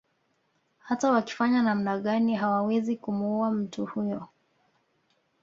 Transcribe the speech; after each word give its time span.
Hata 0.79 1.11
wakifanya 1.11 1.61
namna 1.63 1.99
gani 1.99 2.35
hawawezi 2.35 2.95
kumuua 2.95 3.51
mtu 3.51 3.85
huyo 3.85 4.27